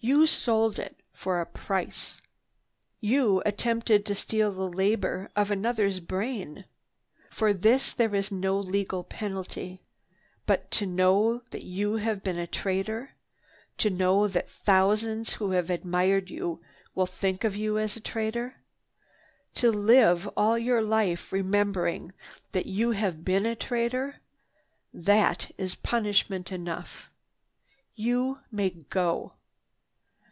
You 0.00 0.26
sold 0.26 0.78
it 0.78 1.00
for 1.14 1.40
a 1.40 1.46
price. 1.46 2.20
You 3.00 3.42
attempted 3.46 4.04
to 4.04 4.14
steal 4.14 4.52
the 4.52 4.68
labor 4.68 5.30
of 5.34 5.50
another's 5.50 5.98
brain. 5.98 6.66
For 7.30 7.54
this 7.54 7.94
there 7.94 8.14
is 8.14 8.30
no 8.30 8.58
legal 8.60 9.02
penalty. 9.02 9.80
But 10.44 10.70
to 10.72 10.84
know 10.84 11.40
that 11.52 11.64
you 11.64 11.94
have 11.96 12.22
been 12.22 12.36
a 12.36 12.46
traitor, 12.46 13.12
to 13.78 13.88
know 13.88 14.28
that 14.28 14.50
thousands 14.50 15.32
who 15.32 15.52
have 15.52 15.70
admired 15.70 16.28
you 16.28 16.60
will 16.94 17.06
think 17.06 17.42
of 17.42 17.56
you 17.56 17.78
as 17.78 17.96
a 17.96 18.00
traitor, 18.00 18.56
to 19.54 19.70
live 19.70 20.28
all 20.36 20.58
your 20.58 20.82
life 20.82 21.32
remembering 21.32 22.12
that 22.52 22.66
you 22.66 22.90
have 22.90 23.24
been 23.24 23.46
a 23.46 23.56
traitor, 23.56 24.16
that 24.92 25.50
is 25.56 25.74
punishment 25.74 26.52
enough. 26.52 27.08
You 27.94 28.40
may 28.52 28.68
go." 28.68 29.32